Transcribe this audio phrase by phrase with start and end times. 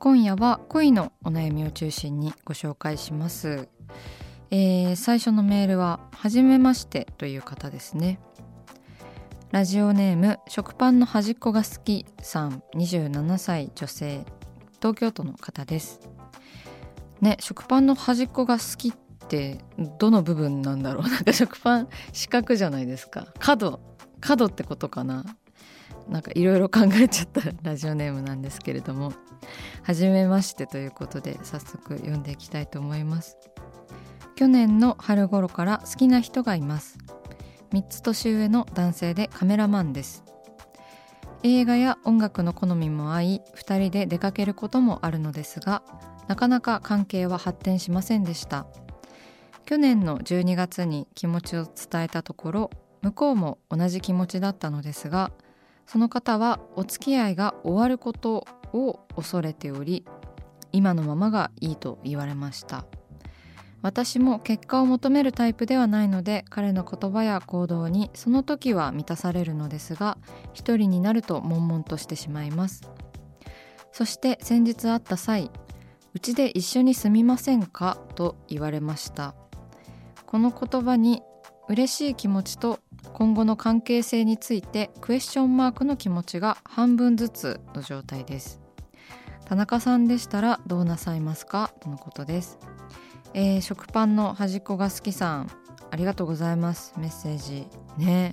[0.00, 3.68] 今夜は恋のお悩みを中心にご紹介します、
[4.50, 8.18] えー最初のメールは初めましてという方ですね。
[9.50, 14.24] ラジオネーム食パンの端っこが好きさん27歳女性
[14.78, 16.00] 東京都の方です。
[17.20, 18.92] ね食パンの端っこが好きっ
[19.28, 19.58] て
[19.98, 21.08] どの部分なんだろう？
[21.12, 23.26] なんか食パン四角じゃないですか。
[23.38, 23.80] 角
[24.20, 25.24] 角ってことかな？
[26.10, 29.12] なんかいろいろ考えちゃったラジオネームなんですけれども。
[29.82, 33.38] 初めましてということで早速読んでいきたいと思います。
[34.36, 36.98] 去年の春頃から好きな人がいます。
[37.72, 40.24] 3つ年上の男性でカメラマンです。
[41.42, 45.82] 映画や音楽の好みも合い2人で出かけることもあるのですが
[46.28, 48.66] なかなか関係は発展しませんでした。
[49.64, 52.70] 去年の12月に気持ちを伝えたところ
[53.02, 55.30] 向こうも同じ気持ちだったのですが
[55.86, 60.04] その方はお付き合いが終わることを恐れており
[60.72, 62.84] 今のままがいいと言われました。
[63.82, 70.18] 私も結果を求めるタイプではないので彼の言葉や行動にその時は満たされるのですが
[70.52, 72.82] 一人になると悶々としてしまいます。
[73.92, 75.50] そして先日会った際
[76.12, 79.34] 「うちで一緒に住みませんか?」と言われました。
[80.26, 81.22] この言葉に
[81.68, 82.80] 嬉しい気持ちと
[83.20, 88.62] 今後の関係性についてクエスチョンマークの気持ちが半分ずつの状態です。
[89.44, 91.70] 田中さんでしたらどうなさいますか？
[91.80, 92.58] とのことです、
[93.34, 95.50] えー食パンの端っこが好きさん
[95.90, 96.94] ありがとうございます。
[96.96, 97.66] メッセージ。
[97.98, 98.32] ね。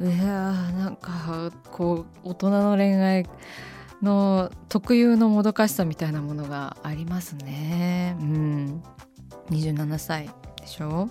[0.00, 3.26] いやーなんかこう大人の恋愛
[4.02, 8.16] の特有のもどかしさみたいなものがありますね。
[8.18, 8.82] うん。
[9.50, 10.28] 27歳
[10.60, 11.08] でしょ？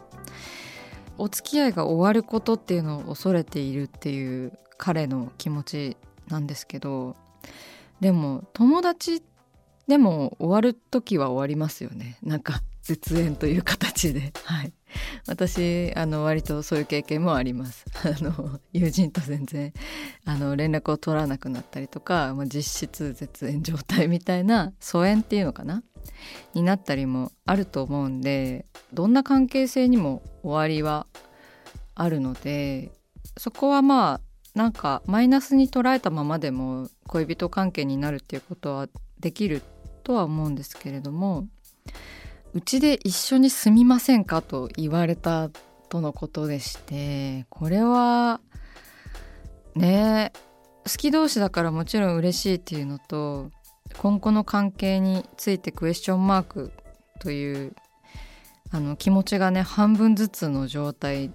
[1.17, 5.97] お付き合いが終わることっていうのを恐れているっていう彼の気持ち
[6.27, 7.15] なんですけど
[7.99, 9.21] でも友達
[9.87, 12.17] でも終わる時は終わりますよね。
[12.23, 14.33] なんか絶縁という形で。
[14.43, 14.73] はい。
[15.27, 17.85] 私あの割とそういう経験もあります。
[18.03, 19.73] あの友人と全然
[20.25, 25.83] あの連絡を取らなくなったりとか、まあ、実質絶縁状態みたいな疎遠っていうのかな
[26.53, 31.07] になったりもあると思うんでどんな関係性にも終わりは
[31.95, 32.91] あるので
[33.37, 34.21] そこはまあ
[34.55, 38.87] なんかマイナスに捉えたままでも恋人関係になるっていうことは
[39.19, 39.61] できる
[40.03, 41.47] とは思うんですけれども
[42.53, 45.49] うちで一緒に住みませんかと言われた
[45.89, 48.41] とのことでしてこれは
[49.75, 50.33] ね
[50.85, 53.49] 好き同士だからもちろん嬉しいっていうのと
[53.97, 56.71] 今後の関係についてクエスチョンマーク
[57.19, 57.75] という
[58.71, 61.31] あの気持ちがね半分ずつの状態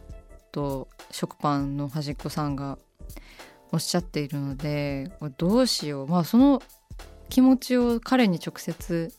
[0.53, 2.79] と食パンの端っこさんが
[3.71, 6.07] おっしゃっているのでどうしよう。
[6.09, 6.63] まあその
[7.29, 9.13] 気持ちを彼に直接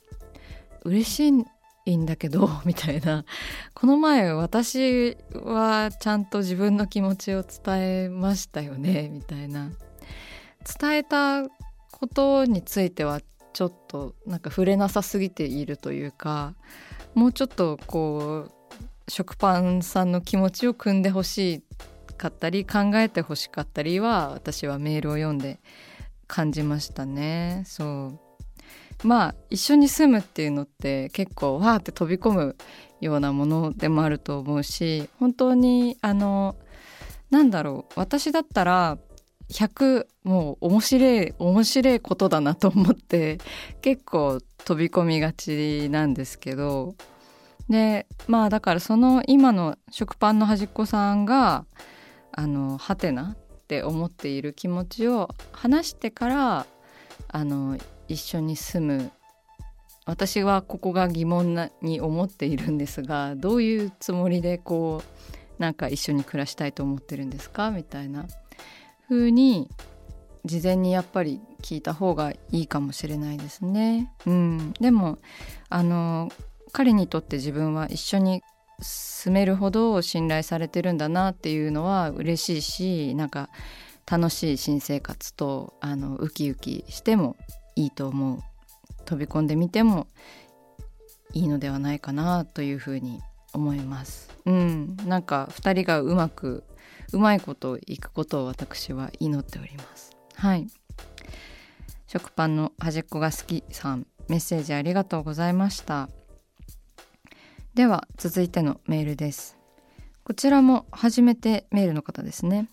[0.84, 1.46] 嬉し
[1.86, 3.26] いんだけど みたいな。
[3.74, 9.72] この前私はちゃんと自分の気持ちを伝えましたよねみたいな。
[10.80, 11.44] 伝えた
[11.92, 13.22] ことについては
[13.54, 16.54] ちょっとなんか触れなさすぎているというか
[17.16, 18.52] もうちょっとこう
[19.10, 21.64] 食パンさんの気持ちを汲んでほし
[22.18, 25.60] かったり考えてほしかったりは私はメールを読んで
[26.28, 27.64] 感じましたね。
[27.66, 28.20] そう。
[29.04, 32.56] まあ一緒に住むっていうのって結構わーって飛び込む
[33.00, 36.58] ようなものでもあると思うし本当にあの
[37.30, 38.98] なんだろう私だったら
[39.52, 43.40] 100もう面白い面白いことだなと思って
[43.82, 46.96] 結構飛び込みがちなんですけど。
[47.70, 51.66] でまあだからその今の食パンの端っこさんが
[52.32, 53.38] あのハテナっ
[53.68, 56.66] て思っている気持ちを話してから
[57.28, 59.12] あの一緒に住む。
[60.08, 67.70] 私はここが疑問なに思っているんですがどういうつもりでこうなんか一緒に暮らしたいと思ってるんですか？
[67.70, 68.26] みたいな。
[69.10, 69.70] 風に
[70.46, 74.14] 事前にやっぱり聞いた方がいいかもしれないですね。
[74.26, 75.18] うん、でも
[75.70, 76.30] あの
[76.72, 78.44] 彼にとって自分は一緒に
[78.80, 83.50] 住めるほど信頼されてるんだなっていうのは嬉しいしなんか
[84.10, 87.36] 楽しい新生活とあのウキウキしても
[87.76, 88.40] いいと思う
[89.06, 90.08] 飛び込んでみても
[91.34, 93.22] いいのではないかなというふうに
[93.54, 94.30] 思います。
[94.46, 96.64] うん、なんか2人がうまく
[97.14, 100.16] うまいこといくことを私は祈っております。
[100.36, 100.68] はい。
[102.08, 106.10] 食パンの端っこが好きさんメッセージありがとうございました。
[107.74, 109.58] では続いてのメールです。
[110.24, 112.70] こちらも初めてメールの方ですね。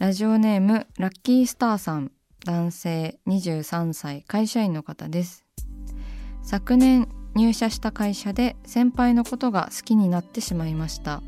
[0.00, 2.10] ラジオネームラッキースターさん
[2.46, 5.44] 男性23歳会社員の方です
[6.42, 11.22] 昨年入社した会社で先輩のことが好きになってしまいました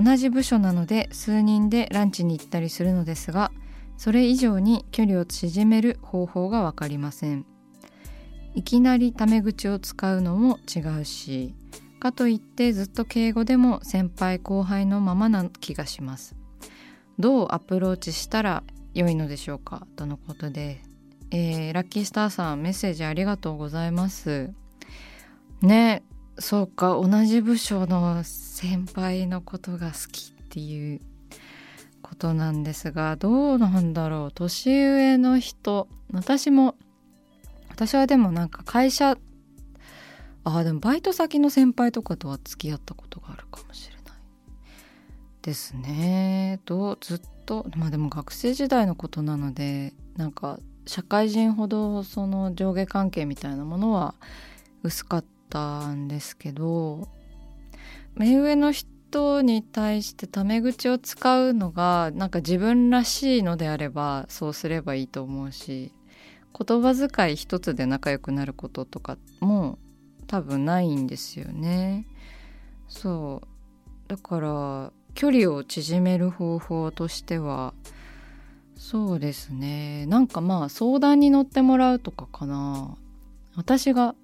[0.00, 3.50] 同じ部署なので数人でランチに行ったりするのですが
[3.96, 7.44] それ以上に距離を縮める方法が分かりません。
[8.54, 11.54] いきなりタメ口を使うのも違うし
[12.00, 16.36] かといってずっと敬語でも先輩後輩のままな気がします。
[17.18, 18.62] どうアプローチしたら
[18.94, 19.86] 良いのでしょうか？
[19.96, 20.80] とのことで、
[21.30, 24.52] えー、ラッキースターさんメッセージありがとうございます。
[25.60, 26.04] ね
[26.38, 31.00] そうか同じ部署の先輩のことが好きっていう
[32.02, 34.32] ことなんですがどうなんだろう。
[34.32, 35.88] 年上の人。
[36.12, 36.76] 私も
[37.68, 39.18] 私はでもなんか会社
[40.44, 44.02] あでもバイト先の先輩とかとは付き合ったことがあるかもしれない
[45.42, 46.60] ですね。
[46.64, 54.14] どうずっとまあでも学生時代のことなのでなんか社会人ほどその上下関係みたいなものは
[54.82, 57.08] 薄かったたんですけど
[58.14, 65.92] 目上の人に対してタメ口を使うのがなんか自分らしいのであればそうすればいいと思うし
[66.58, 69.78] 言葉遣い一つで仲良くなることとかも
[70.26, 72.06] 多分ないんですよね。
[72.88, 73.48] そう。
[74.08, 77.74] だから距離を縮める方法としては
[78.76, 80.06] そうですね。
[80.06, 82.96] なんかまあ相談に乗ってもらうとかかな。
[83.56, 84.14] 私が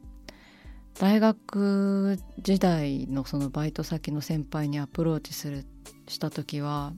[0.98, 5.64] 大学時代のそのバイト先の先輩にアプローチする
[6.06, 6.92] した時は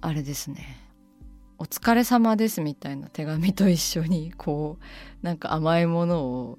[0.00, 0.78] あれですね
[1.58, 6.58] 「お疲れ様です」みたいな手紙と一緒にこうなんか甘いものを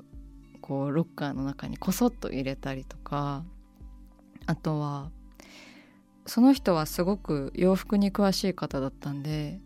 [0.61, 3.43] こうロッカーの中にこそっと入れたりとか
[4.45, 5.09] あとは
[6.27, 9.59] その人はすごく洋服に詳しい方だったんで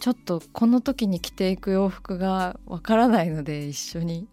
[0.00, 4.28] ちょっとこの時に着ていく洋服がわからないので一緒に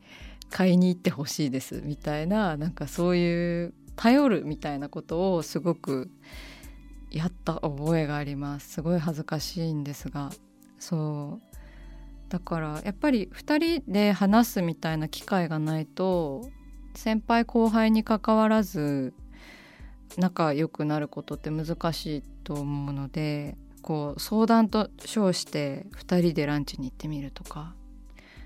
[0.51, 6.11] 買いに行ってほしいですみたいななんかそういう頼るみたいなことをすごく
[7.09, 8.69] やった覚えがあります。
[8.69, 10.31] すごい恥ずかしいんですが。
[10.79, 11.51] そう。
[12.29, 16.49] だからやっぱり2人で話すみたいな機会がないと
[16.95, 19.13] 先輩後輩にかかわらず
[20.17, 27.75] 仲良くなることって難しいと思うのでこう相談と称して2人でランチに行ってみるとか。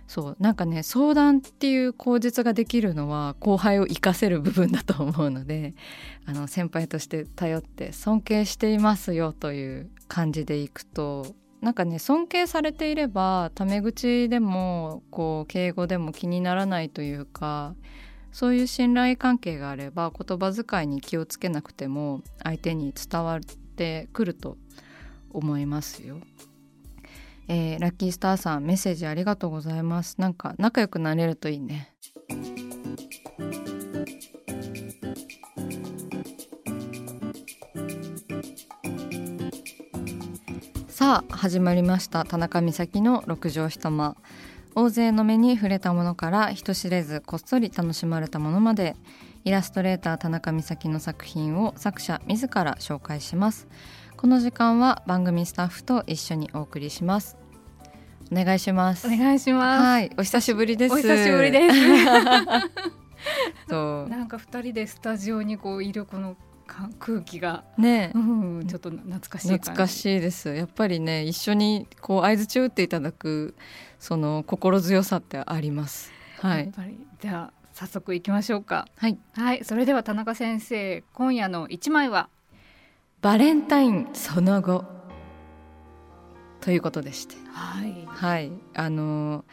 [0.08, 5.74] そうなんかね相談っていう口実ができるのは後輩を生かせる部分だと思うので
[6.26, 17.74] あの先輩として頼って尊敬していますよという感じでいくとなんかね尊敬されていればタメ口でもこう敬語でも気にならないというか
[18.32, 24.58] そういう信頼関係があれば言葉遣いに気をつけなくても相手に伝わってくると
[25.32, 26.18] 思いますよ。
[27.48, 30.16] えー、ラッキースターさんメッセージありがとうございます。
[30.20, 31.94] なんか仲良くなれるといいね。
[40.88, 42.26] さあ始まりました。
[42.26, 44.18] 田中美咲の六畳一間。
[44.78, 48.98] 大勢の目に触れたものから人知れずこっそり楽しまれたものまで
[49.46, 53.68] イラストレーター田中美咲の作品を作者自ら紹介します。
[54.26, 57.38] この時間は番組スタッフと一緒にお送りします。
[58.32, 59.06] お願いします。
[59.06, 59.84] お願いします。
[59.84, 60.10] はい。
[60.18, 60.94] お久しぶりです。
[60.94, 61.76] お久しぶりです。
[63.70, 64.10] そう。
[64.10, 68.14] なんか二人でスタジオにこういるこのか空気が、ね。
[68.16, 70.56] うん、ちょっと懐かしい懐かしいです。
[70.56, 73.54] やっぱりね一緒にこう相槌を打っていただく
[74.00, 76.12] その心強さってあります。
[76.40, 76.60] はい。
[76.62, 77.00] やっぱり。
[77.22, 78.88] じゃあ早速行きましょうか。
[78.98, 79.20] はい。
[79.34, 79.64] はい。
[79.64, 82.30] それでは田中先生今夜の一枚は
[83.26, 84.86] バレンタインその後。
[86.62, 87.34] ということでして。
[87.52, 88.52] はい、はい。
[88.76, 89.46] あの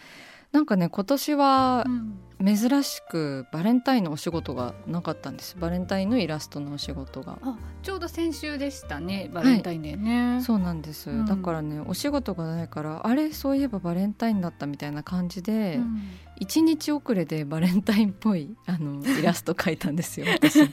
[0.53, 2.19] なんかね今年はうん。
[2.45, 5.57] 珍しくバレンタインのお仕事がなかったんです。
[5.59, 7.39] バレンタインのイラストのお仕事が。
[7.41, 11.25] あちょうど先週でしたねバレンタインデーね、そうなんです、うん。
[11.25, 16.03] だからねお仕事がないからあれそういえばバレンタインだったみたいな感じで、うん
[16.43, 20.61] 一日遅れでバレンタインっぽいあのイラスト描いたんですよ 私。
[20.61, 20.69] イ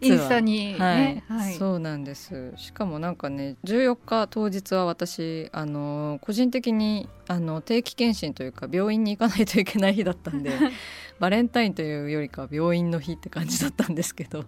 [0.00, 1.54] 実はね、はい、はい。
[1.56, 2.54] そうなんです。
[2.56, 10.52] しかもなんかね14日当日は私あの個人的にあの定期検診というか病院に行かないといけない日だったんで
[11.20, 14.46] バレンタインというよりかは病院の日って感じだったんですけど。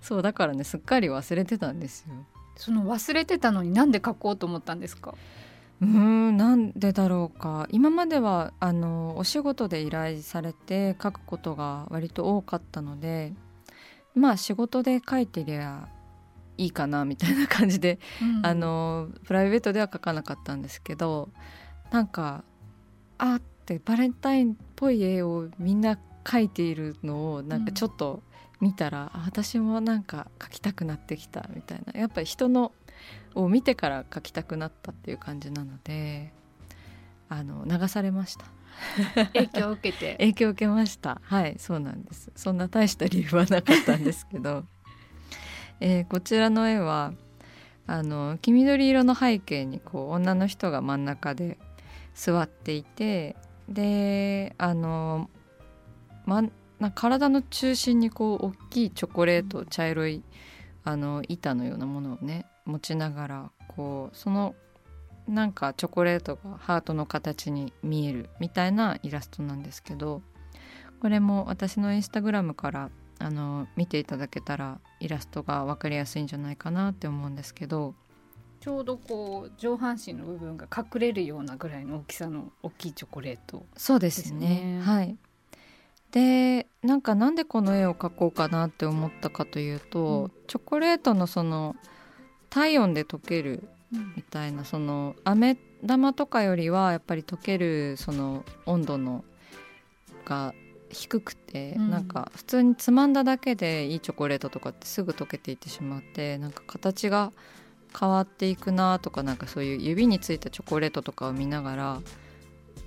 [0.00, 2.14] そうだからねすっかり忘れてたんですよ。
[2.56, 5.14] その忘れてたのになんで書こうと思ったんですか？
[5.80, 7.66] うーんなんでだろうか。
[7.70, 13.32] 今まではあのお仕事で依頼されて書くことが割と多かったので
[14.14, 15.88] まあ仕事で書いてりゃ
[16.58, 18.46] いいかなみたいな感じで、うん。
[18.46, 21.30] あのプライベートでは書かなかったんですけど
[21.90, 22.44] なんか
[23.16, 28.22] あってバレンタインっぽい絵をみんな描いているのをなんかちょっと
[28.60, 31.98] 見たら、あ私もなんか描きたくなってきたみたいな。
[31.98, 32.72] やっぱり人の
[33.34, 36.32] を見てから描きたくなったっていう感じなので
[37.28, 38.44] あの流されました。
[39.34, 40.16] 影響を受けて。
[40.18, 41.20] 影響を受けました。
[41.24, 42.32] はいそうなんです。
[42.34, 44.64] そんな大した理由はなかったんですけど、
[45.80, 47.12] えーこちらの絵は
[47.86, 51.58] あの黄緑色の背景にこう女の人が真ん中で
[52.14, 53.36] 座っていて
[53.68, 55.30] であの、
[56.26, 60.22] まんな体の中心にこう大きいチョコレート茶色い
[60.82, 64.54] あの板のようなものをね持ちながらこうその
[65.28, 70.22] なんかチョコレートがハートの形に見えるみたいなイラストなんですけど
[71.00, 77.94] これも私のインスタグラムからあの見ていただけたらイラストが分かりやすいんじゃないかなって思うんですけど
[78.60, 84.40] ちょうどこう上半身の部分が隠れるようなぐらいの大きさの大きいチョコレートそうですね。
[84.40, 84.80] ですね。
[84.82, 85.16] はい。
[86.10, 90.32] でなんかなんでこの絵を描こうかなって思ったかというと、うん。
[90.46, 91.74] チョコレートのその
[92.50, 93.68] 体温で溶ける
[94.16, 99.24] みたいなその飴玉とかよりはやっぱり溶けるその温度の
[100.24, 100.54] が
[100.90, 101.90] 低くて、うん。
[101.90, 107.32] なんか普通につまんだだけでいいチョコレートとかってすぐ溶けていってしまってなんか形が
[107.98, 112.00] 変わっていくなとかなんかそういう指についたチョコレートとかを見ながら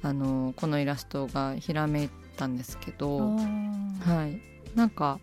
[0.01, 4.41] あのこのイラストがひらめいたんですけど、はい、
[4.75, 5.20] なんか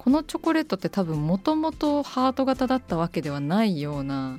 [0.00, 4.38] このチョコレートって多分もともとハート型だったわけではないような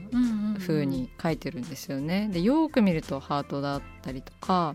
[0.57, 2.29] 風に書いてるんですよね。
[2.33, 4.73] でよーく見るとハートだったりとか、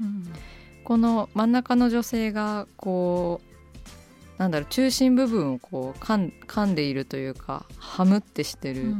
[0.85, 8.95] この真ん中の女性がこうなんだろう中心部分をこう噛ん噛んでいるというかハムってしてる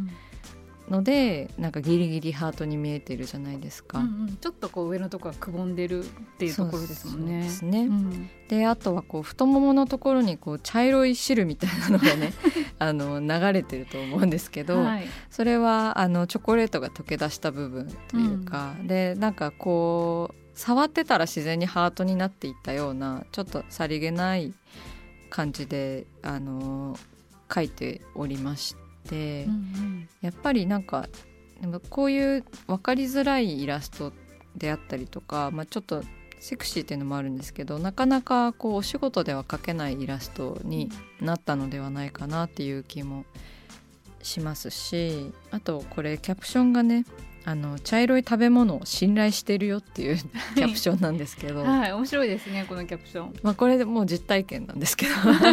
[0.89, 4.03] ので、なんかギリギリハートに見えてるじゃないですか。
[4.41, 7.43] ちょっとこう上のところがくぼんでるっていうところですもんね。
[7.43, 7.87] ですね。
[7.87, 8.31] うん。
[8.49, 12.33] であとはこう太もものところにこう茶色い汁みたいなのがね
[12.79, 15.07] あの流れてると思うんですけど、はい。
[15.31, 24.55] それはあのチョコレートが溶け出した部分というか、でなんかこう触ってたら自然にハートになっていったようなちょっとさりげない
[25.29, 26.97] 感じであの
[27.53, 28.75] 書いておりまし
[29.09, 31.09] て、うんやっぱりなんか
[31.61, 34.13] でもこういう分かりづらいイラスト
[34.57, 36.03] であったりとか、まあ、ちょっと
[36.41, 43.25] セクシーっていうのもあるんですけどなかなかこうお仕事では描けないイラストになったのではないかなっていう気も
[44.23, 47.05] しますしあとこれキャプションがね
[47.47, 53.35] あの茶色い食べ物を信頼してるよっていうキャプションなんですけど、うんはい面白いですねこのキャプション。
[53.45, 55.13] まあ、これでもう実体験なんですけど。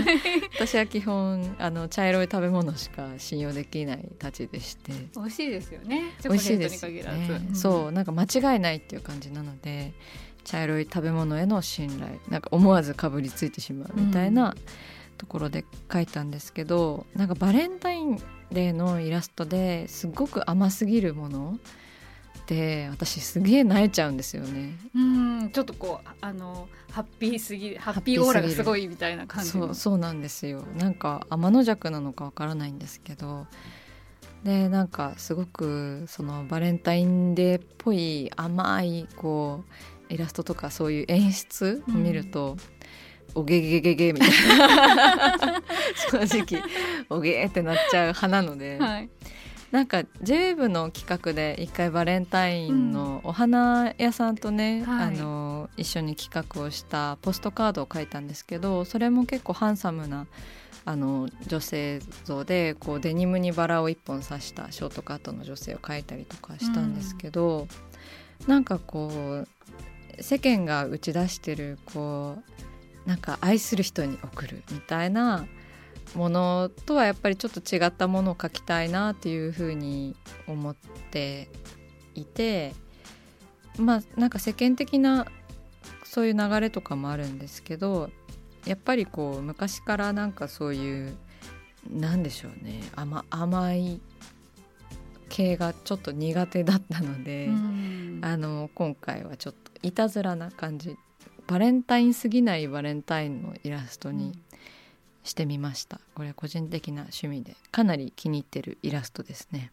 [0.58, 4.92] 私は基本あの茶色い食べ物しか信用できないたちでして。
[5.16, 6.04] 美味しいですよね。
[6.24, 7.48] 美味しいですよね。
[7.52, 7.62] ず。
[7.62, 9.94] そうなんか間違いないっていう感じなので
[10.44, 12.20] 茶色い食べ物への信頼。
[12.28, 14.56] なんか思わずかぶりついてしまうみたいな
[15.18, 18.18] ところで書いたんですけど、なんかバレンタイン
[18.52, 21.60] デーのイラストですごく甘すぎるもの
[22.48, 24.78] で私すげえ泣いちゃうんですよね。
[24.96, 29.68] うんちょっとこうあのハッピーすぎハッピーオーラがすごいみたいな感じの。
[29.68, 33.48] そうそうなんですよなんか天の弱なのかわからないんですけど
[34.44, 39.64] でなんかすごくそのバレンタインデーっぽい甘いこ
[40.10, 42.58] うイラストとかそういう演出を見ると、うん、
[43.36, 45.62] おげげげげみたいな。
[46.12, 46.64] 正直
[47.10, 49.10] おげってなっちゃう派なので、はい、
[49.72, 60.28] なんか JWEB の企画で一回バレンタインのお花屋さんとね、うんあの一緒に企画をしたポストカードを書いたんですけどそれも結構ハンサムな
[60.86, 67.68] あの女性像でこうデニムにバラを1本刺したショートカットの女性を描いたりとかしたんですけど、
[68.42, 69.48] うん、なんかこう
[70.22, 72.73] 世間が打ち出してるこう
[73.06, 75.46] なんか愛する人に送るみたいな
[76.16, 80.16] ものとはやっぱりちょっと違ったものを描きたいなっていうふうに
[80.48, 80.76] 思っ
[81.12, 81.50] て
[82.16, 82.74] いて
[83.78, 85.26] まあなんか世間的な
[86.04, 88.10] そういう流れとかもあるんですけど
[88.66, 91.18] やっぱりこう昔からなんかそういう
[91.90, 94.00] なんでしょうね甘甘い
[95.30, 97.50] 系がちょっと苦手だったので、
[98.22, 100.96] あの今回はちょっといたずらな感じ
[101.48, 104.34] バレンタインすぎないバレンタインのイラストに
[105.24, 109.72] してみました、これ個人的な趣味でかなり気に入ってるイラストですね。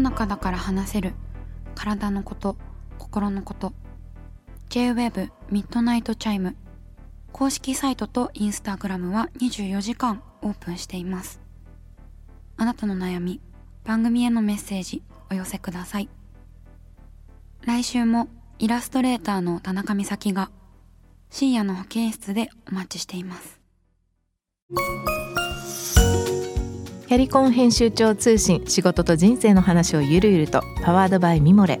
[0.00, 1.12] 中だから話せる。
[1.74, 2.56] 体のこと
[2.98, 3.72] 心のこと
[4.70, 6.54] J-WEB ミッドナイトチャイム
[7.32, 11.40] 公式サイトとインスタグラムは24時間オープンしています。
[12.56, 13.40] あなたの悩み
[13.84, 16.08] 番組へのメッセージお寄せください。
[17.62, 18.28] 来週も
[18.60, 20.52] イラストレーターの田中美咲が
[21.30, 23.60] 深夜の保健室でお待ちしています。
[27.08, 31.80] キャリコン編集長通信仕事と人生の話をゆるゆるとパワードバイミモレ